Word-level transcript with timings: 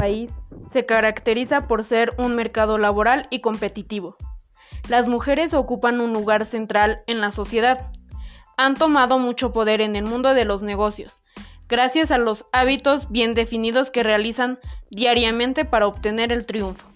país 0.00 0.30
se 0.72 0.86
caracteriza 0.86 1.68
por 1.68 1.84
ser 1.84 2.14
un 2.16 2.34
mercado 2.34 2.78
laboral 2.78 3.26
y 3.30 3.40
competitivo. 3.40 4.16
Las 4.88 5.08
mujeres 5.08 5.52
ocupan 5.52 6.00
un 6.00 6.14
lugar 6.14 6.46
central 6.46 7.02
en 7.06 7.20
la 7.20 7.30
sociedad. 7.30 7.90
Han 8.56 8.74
tomado 8.74 9.18
mucho 9.18 9.52
poder 9.52 9.82
en 9.82 9.96
el 9.96 10.06
mundo 10.06 10.32
de 10.32 10.46
los 10.46 10.62
negocios, 10.62 11.20
gracias 11.68 12.10
a 12.10 12.16
los 12.16 12.46
hábitos 12.50 13.10
bien 13.10 13.34
definidos 13.34 13.90
que 13.90 14.02
realizan 14.02 14.58
diariamente 14.90 15.66
para 15.66 15.86
obtener 15.86 16.32
el 16.32 16.46
triunfo. 16.46 16.88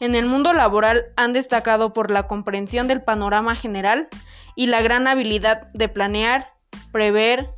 En 0.00 0.14
el 0.14 0.24
mundo 0.24 0.54
laboral 0.54 1.04
han 1.16 1.34
destacado 1.34 1.92
por 1.92 2.10
la 2.10 2.26
comprensión 2.26 2.88
del 2.88 3.02
panorama 3.02 3.56
general 3.56 4.08
y 4.56 4.68
la 4.68 4.80
gran 4.80 5.06
habilidad 5.06 5.70
de 5.74 5.88
planear, 5.88 6.54
prever, 6.92 7.50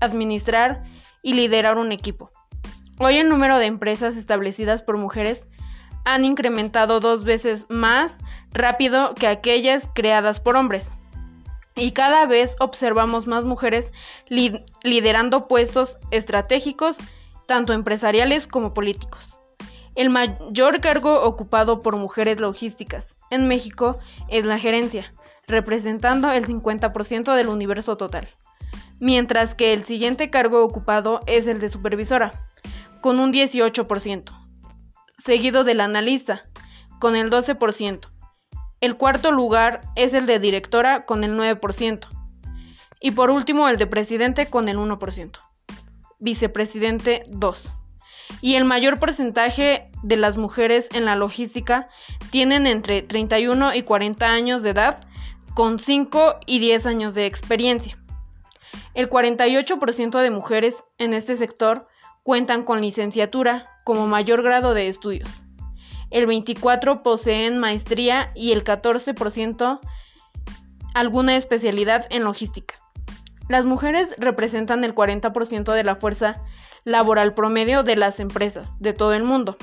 administrar 0.00 0.84
y 1.22 1.34
liderar 1.34 1.76
un 1.76 1.92
equipo. 1.92 2.30
Hoy 2.98 3.16
el 3.16 3.28
número 3.28 3.58
de 3.58 3.66
empresas 3.66 4.16
establecidas 4.16 4.82
por 4.82 4.98
mujeres 4.98 5.46
han 6.04 6.24
incrementado 6.24 7.00
dos 7.00 7.24
veces 7.24 7.66
más 7.68 8.18
rápido 8.52 9.14
que 9.14 9.26
aquellas 9.26 9.88
creadas 9.94 10.40
por 10.40 10.56
hombres. 10.56 10.86
Y 11.74 11.92
cada 11.92 12.26
vez 12.26 12.54
observamos 12.60 13.26
más 13.26 13.44
mujeres 13.44 13.92
liderando 14.28 15.48
puestos 15.48 15.96
estratégicos, 16.10 16.96
tanto 17.46 17.72
empresariales 17.72 18.46
como 18.46 18.74
políticos. 18.74 19.38
El 19.94 20.10
mayor 20.10 20.80
cargo 20.80 21.22
ocupado 21.22 21.82
por 21.82 21.96
mujeres 21.96 22.40
logísticas 22.40 23.16
en 23.30 23.48
México 23.48 23.98
es 24.28 24.44
la 24.44 24.58
gerencia, 24.58 25.14
representando 25.46 26.30
el 26.30 26.46
50% 26.46 27.34
del 27.34 27.48
universo 27.48 27.96
total, 27.96 28.28
mientras 29.00 29.54
que 29.54 29.72
el 29.72 29.84
siguiente 29.84 30.30
cargo 30.30 30.62
ocupado 30.62 31.20
es 31.26 31.46
el 31.46 31.60
de 31.60 31.68
supervisora, 31.68 32.48
con 33.02 33.18
un 33.18 33.32
18%, 33.32 34.32
seguido 35.18 35.64
del 35.64 35.80
analista, 35.82 36.44
con 37.00 37.16
el 37.16 37.30
12%. 37.30 38.08
El 38.80 38.96
cuarto 38.96 39.32
lugar 39.32 39.82
es 39.96 40.14
el 40.14 40.24
de 40.24 40.38
directora, 40.38 41.04
con 41.04 41.24
el 41.24 41.36
9%. 41.36 42.06
Y 43.00 43.10
por 43.10 43.30
último, 43.30 43.68
el 43.68 43.76
de 43.76 43.88
presidente, 43.88 44.46
con 44.46 44.68
el 44.68 44.78
1%. 44.78 45.38
Vicepresidente, 46.20 47.24
2%. 47.28 47.56
Y 48.40 48.54
el 48.54 48.64
mayor 48.64 48.98
porcentaje 48.98 49.90
de 50.02 50.16
las 50.16 50.36
mujeres 50.36 50.88
en 50.94 51.04
la 51.04 51.16
logística 51.16 51.88
tienen 52.30 52.66
entre 52.66 53.02
31 53.02 53.74
y 53.74 53.82
40 53.82 54.26
años 54.26 54.62
de 54.62 54.70
edad, 54.70 55.00
con 55.54 55.80
5 55.80 56.36
y 56.46 56.60
10 56.60 56.86
años 56.86 57.14
de 57.14 57.26
experiencia. 57.26 57.98
El 58.94 59.10
48% 59.10 60.20
de 60.20 60.30
mujeres 60.30 60.76
en 60.98 61.14
este 61.14 61.34
sector 61.36 61.88
cuentan 62.22 62.64
con 62.64 62.80
licenciatura 62.80 63.68
como 63.84 64.06
mayor 64.06 64.42
grado 64.42 64.72
de 64.74 64.88
estudios. 64.88 65.28
El 66.10 66.26
24% 66.26 67.02
poseen 67.02 67.58
maestría 67.58 68.32
y 68.34 68.52
el 68.52 68.64
14% 68.64 69.80
alguna 70.94 71.36
especialidad 71.36 72.06
en 72.10 72.24
logística. 72.24 72.74
Las 73.48 73.64
mujeres 73.66 74.16
representan 74.18 74.82
el 74.84 74.94
40% 74.94 75.72
de 75.72 75.84
la 75.84 75.96
fuerza 75.96 76.42
laboral 76.84 77.34
promedio 77.34 77.82
de 77.82 77.96
las 77.96 78.20
empresas 78.20 78.78
de 78.78 78.92
todo 78.92 79.14
el 79.14 79.24
mundo. 79.24 79.56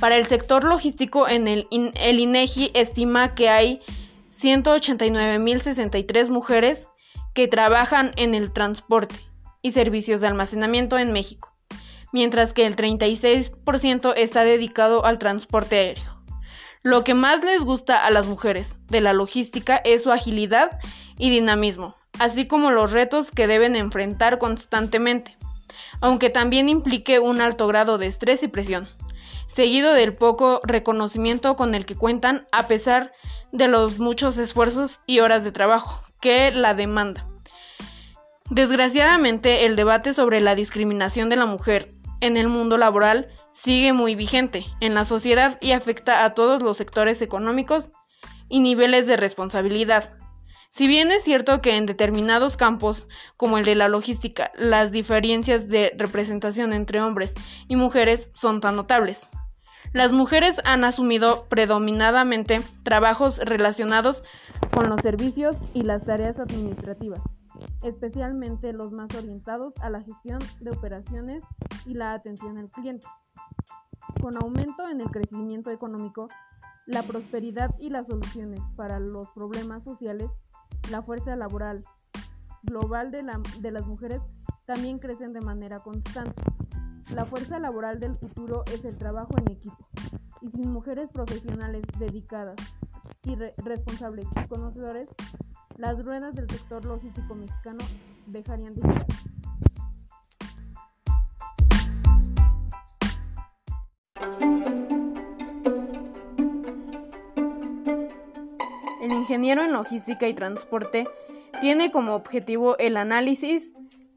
Para 0.00 0.16
el 0.16 0.26
sector 0.26 0.64
logístico, 0.64 1.28
en 1.28 1.46
el, 1.48 1.68
el 1.70 2.20
INEGI 2.20 2.70
estima 2.74 3.34
que 3.34 3.50
hay 3.50 3.82
189.063 4.28 6.28
mujeres 6.28 6.88
que 7.34 7.48
trabajan 7.48 8.12
en 8.16 8.34
el 8.34 8.52
transporte 8.52 9.27
y 9.68 9.72
servicios 9.72 10.20
de 10.20 10.26
almacenamiento 10.26 10.98
en 10.98 11.12
México, 11.12 11.54
mientras 12.12 12.52
que 12.52 12.66
el 12.66 12.74
36% 12.74 14.14
está 14.16 14.44
dedicado 14.44 15.04
al 15.04 15.18
transporte 15.18 15.78
aéreo. 15.78 16.22
Lo 16.82 17.04
que 17.04 17.14
más 17.14 17.44
les 17.44 17.62
gusta 17.62 18.04
a 18.04 18.10
las 18.10 18.26
mujeres 18.26 18.76
de 18.88 19.00
la 19.00 19.12
logística 19.12 19.76
es 19.76 20.02
su 20.02 20.10
agilidad 20.10 20.78
y 21.18 21.30
dinamismo, 21.30 21.96
así 22.18 22.46
como 22.46 22.70
los 22.70 22.92
retos 22.92 23.30
que 23.30 23.46
deben 23.46 23.76
enfrentar 23.76 24.38
constantemente, 24.38 25.36
aunque 26.00 26.30
también 26.30 26.68
implique 26.68 27.18
un 27.18 27.40
alto 27.40 27.66
grado 27.66 27.98
de 27.98 28.06
estrés 28.06 28.42
y 28.42 28.48
presión 28.48 28.88
seguido 29.48 29.94
del 29.94 30.14
poco 30.14 30.60
reconocimiento 30.62 31.56
con 31.56 31.74
el 31.74 31.84
que 31.84 31.96
cuentan 31.96 32.46
a 32.52 32.68
pesar 32.68 33.12
de 33.50 33.66
los 33.66 33.98
muchos 33.98 34.38
esfuerzos 34.38 35.00
y 35.06 35.18
horas 35.18 35.42
de 35.42 35.50
trabajo 35.50 36.00
que 36.20 36.52
la 36.52 36.74
demanda. 36.74 37.26
Desgraciadamente, 38.50 39.66
el 39.66 39.76
debate 39.76 40.12
sobre 40.12 40.40
la 40.40 40.54
discriminación 40.54 41.28
de 41.28 41.36
la 41.36 41.46
mujer 41.46 41.88
en 42.20 42.36
el 42.36 42.48
mundo 42.48 42.78
laboral 42.78 43.28
sigue 43.52 43.92
muy 43.92 44.14
vigente 44.14 44.64
en 44.80 44.94
la 44.94 45.04
sociedad 45.04 45.58
y 45.60 45.72
afecta 45.72 46.24
a 46.24 46.34
todos 46.34 46.62
los 46.62 46.76
sectores 46.76 47.20
económicos 47.22 47.90
y 48.48 48.60
niveles 48.60 49.06
de 49.06 49.16
responsabilidad. 49.16 50.14
Si 50.70 50.86
bien 50.86 51.10
es 51.10 51.24
cierto 51.24 51.60
que 51.60 51.76
en 51.76 51.86
determinados 51.86 52.56
campos, 52.56 53.06
como 53.36 53.58
el 53.58 53.64
de 53.64 53.74
la 53.74 53.88
logística, 53.88 54.50
las 54.54 54.92
diferencias 54.92 55.68
de 55.68 55.92
representación 55.96 56.72
entre 56.72 57.00
hombres 57.00 57.34
y 57.68 57.76
mujeres 57.76 58.30
son 58.34 58.60
tan 58.60 58.76
notables, 58.76 59.30
las 59.92 60.12
mujeres 60.12 60.60
han 60.64 60.84
asumido 60.84 61.46
predominadamente 61.48 62.60
trabajos 62.82 63.38
relacionados 63.38 64.22
con 64.70 64.90
los 64.90 65.00
servicios 65.00 65.56
y 65.72 65.82
las 65.82 66.04
tareas 66.04 66.38
administrativas, 66.38 67.20
especialmente 67.82 68.72
los 68.72 68.92
más 68.92 69.14
orientados 69.14 69.74
a 69.80 69.90
la 69.90 70.02
gestión 70.02 70.38
de 70.60 70.70
operaciones 70.70 71.42
y 71.86 71.94
la 71.94 72.14
atención 72.14 72.58
al 72.58 72.70
cliente. 72.70 73.06
Con 74.20 74.36
aumento 74.36 74.88
en 74.88 75.00
el 75.00 75.10
crecimiento 75.10 75.70
económico, 75.70 76.28
la 76.86 77.02
prosperidad 77.02 77.74
y 77.78 77.90
las 77.90 78.06
soluciones 78.06 78.60
para 78.74 78.98
los 78.98 79.28
problemas 79.30 79.84
sociales, 79.84 80.30
la 80.90 81.02
fuerza 81.02 81.36
laboral 81.36 81.84
global 82.62 83.10
de, 83.10 83.22
las 83.70 83.86
mujeres 83.86 84.20
también 84.66 84.98
crecen 84.98 85.32
de 85.32 85.40
manera 85.40 85.80
constante. 85.80 86.42
La 87.14 87.24
fuerza 87.24 87.58
laboral 87.58 88.00
del 88.00 88.16
futuro 88.16 88.64
es 88.72 88.84
el 88.84 88.96
trabajo 88.96 89.34
en 89.38 89.52
equipo. 89.52 89.76
Y 90.40 90.50
sin 90.50 90.70
mujeres 90.70 91.08
profesionales 91.10 91.82
dedicadas 91.98 92.56
y 93.24 93.34
responsables 93.34 94.26
y 94.42 94.48
conocedores, 94.48 95.08
las 95.76 96.04
ruedas 96.04 96.34
del 96.34 96.48
sector 96.48 96.84
logístico 96.84 97.34
mexicano 97.34 97.84
dejarían 98.26 98.74
de 98.74 98.82
girar. 98.82 99.06
El 109.00 109.12
ingeniero 109.12 109.62
en 109.62 109.72
logística 109.72 110.28
y 110.28 110.34
transporte 110.34 111.06
tiene 111.60 111.90
como 111.90 112.14
objetivo 112.14 112.76
el 112.78 112.96
análisis, 112.96 113.72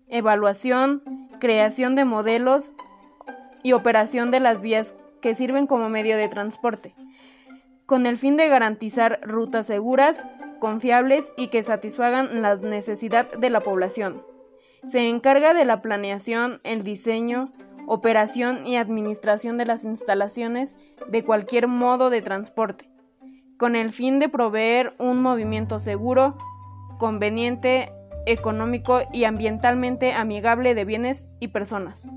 evaluación, 0.07 1.01
creación 1.39 1.95
de 1.95 2.05
modelos 2.05 2.73
y 3.63 3.73
operación 3.73 4.31
de 4.31 4.39
las 4.39 4.61
vías 4.61 4.95
que 5.21 5.35
sirven 5.35 5.67
como 5.67 5.89
medio 5.89 6.17
de 6.17 6.27
transporte, 6.27 6.95
con 7.85 8.05
el 8.05 8.17
fin 8.17 8.37
de 8.37 8.49
garantizar 8.49 9.19
rutas 9.23 9.67
seguras, 9.67 10.25
confiables 10.61 11.33
y 11.35 11.47
que 11.47 11.63
satisfagan 11.63 12.41
la 12.41 12.55
necesidad 12.55 13.27
de 13.29 13.49
la 13.49 13.59
población. 13.59 14.23
Se 14.85 15.09
encarga 15.09 15.53
de 15.53 15.65
la 15.65 15.81
planeación, 15.81 16.61
el 16.63 16.83
diseño, 16.83 17.51
operación 17.87 18.65
y 18.65 18.77
administración 18.77 19.57
de 19.57 19.65
las 19.65 19.83
instalaciones 19.83 20.75
de 21.09 21.25
cualquier 21.25 21.67
modo 21.67 22.09
de 22.09 22.21
transporte, 22.21 22.89
con 23.57 23.75
el 23.75 23.91
fin 23.91 24.19
de 24.19 24.29
proveer 24.29 24.95
un 24.99 25.21
movimiento 25.21 25.79
seguro, 25.79 26.37
conveniente, 26.99 27.91
económico 28.25 29.01
y 29.11 29.23
ambientalmente 29.23 30.13
amigable 30.13 30.75
de 30.75 30.85
bienes 30.85 31.27
y 31.39 31.49
personas. 31.49 32.07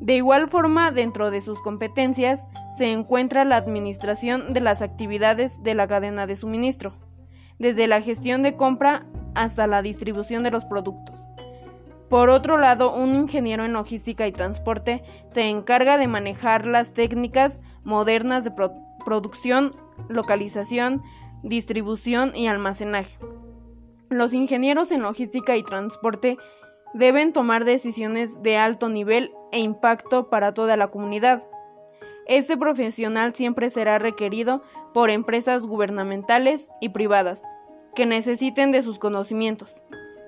De 0.00 0.14
igual 0.14 0.48
forma, 0.48 0.92
dentro 0.92 1.30
de 1.30 1.40
sus 1.40 1.60
competencias 1.60 2.46
se 2.78 2.92
encuentra 2.92 3.44
la 3.44 3.56
administración 3.56 4.52
de 4.52 4.60
las 4.60 4.80
actividades 4.80 5.62
de 5.62 5.74
la 5.74 5.88
cadena 5.88 6.26
de 6.26 6.36
suministro, 6.36 6.94
desde 7.60 7.86
la 7.86 8.00
gestión 8.00 8.42
de 8.42 8.56
compra 8.56 9.06
hasta 9.36 9.68
la 9.68 9.82
distribución 9.82 10.42
de 10.42 10.50
los 10.50 10.64
productos. 10.64 11.20
Por 12.08 12.28
otro 12.28 12.58
lado, 12.58 12.92
un 12.92 13.14
ingeniero 13.14 13.64
en 13.64 13.74
logística 13.74 14.26
y 14.26 14.32
transporte 14.32 15.04
se 15.28 15.42
encarga 15.42 15.96
de 15.96 16.08
manejar 16.08 16.66
las 16.66 16.92
técnicas 16.92 17.60
modernas 17.84 18.42
de 18.42 18.52
producción, 19.04 19.76
localización, 20.08 21.02
distribución 21.44 22.34
y 22.34 22.48
almacenaje. 22.48 23.16
Los 24.08 24.32
ingenieros 24.32 24.90
en 24.90 25.02
logística 25.02 25.56
y 25.56 25.62
transporte 25.62 26.36
deben 26.94 27.32
tomar 27.32 27.64
decisiones 27.64 28.42
de 28.42 28.56
alto 28.56 28.88
nivel 28.88 29.30
e 29.52 29.60
impacto 29.60 30.28
para 30.28 30.52
toda 30.52 30.76
la 30.76 30.88
comunidad. 30.88 31.46
Este 32.30 32.56
profesional 32.56 33.34
siempre 33.34 33.70
será 33.70 33.98
requerido 33.98 34.62
por 34.94 35.10
empresas 35.10 35.66
gubernamentales 35.66 36.70
y 36.80 36.90
privadas 36.90 37.42
que 37.96 38.06
necesiten 38.06 38.70
de 38.70 38.82
sus 38.82 39.00
conocimientos 39.00 39.82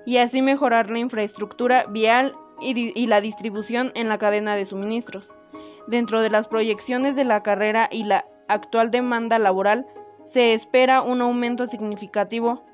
y 0.05 0.17
así 0.17 0.41
mejorar 0.41 0.91
la 0.91 0.99
infraestructura 0.99 1.85
vial 1.85 2.35
y, 2.61 3.07
la 3.07 3.21
distribución 3.21 3.93
en 3.95 4.09
la 4.09 4.17
cadena 4.17 4.57
de 4.57 4.65
suministros, 4.65 5.29
Dentro 5.87 6.21
de 6.21 6.29
las 6.29 6.47
proyecciones 6.47 7.15
de 7.15 7.23
la 7.23 7.43
carrera 7.43 7.89
y 7.91 8.03
la 8.03 8.25
actual 8.47 8.91
demanda 8.91 9.39
laboral, 9.39 9.85
se 10.23 10.53
espera 10.53 11.01
un 11.01 11.21
aumento 11.21 11.67
significativo 11.67 12.65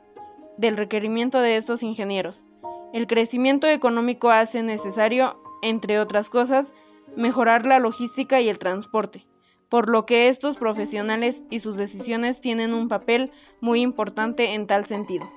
del 0.57 0.77
requerimiento 0.77 1.39
de 1.39 1.57
estos 1.57 1.81
ingenieros. 1.81 2.45
El 2.93 3.07
crecimiento 3.07 3.67
económico 3.67 4.29
hace 4.29 4.61
necesario, 4.61 5.41
entre 5.63 5.99
otras 5.99 6.29
cosas, 6.29 6.73
mejorar 7.19 7.65
la 7.65 7.79
logística 7.79 8.39
y 8.41 8.49
el 8.49 8.59
transporte, 8.59 9.27
por 9.67 9.89
lo 9.89 10.05
que 10.05 10.29
estos 10.29 10.55
profesionales 10.55 11.43
y 11.51 11.59
sus 11.59 11.75
decisiones 11.75 12.41
tienen 12.41 12.73
un 12.73 12.87
papel 12.87 13.31
muy 13.59 13.81
importante 13.81 14.53
en 14.53 14.67
tal 14.67 14.85
sentido. 14.85 15.29